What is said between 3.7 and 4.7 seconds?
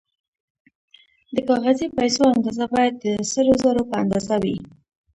په اندازه وي